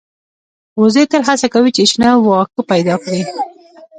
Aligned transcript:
وزې 0.81 1.03
تل 1.11 1.21
هڅه 1.29 1.47
کوي 1.53 1.71
چې 1.77 1.83
شنه 1.91 2.09
واښه 2.25 2.61
پیدا 2.71 2.95
کړي 3.03 3.21